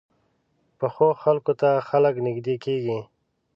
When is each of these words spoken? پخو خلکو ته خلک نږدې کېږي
پخو 0.79 1.07
خلکو 1.23 1.53
ته 1.61 1.69
خلک 1.89 2.15
نږدې 2.25 2.55
کېږي 2.63 2.99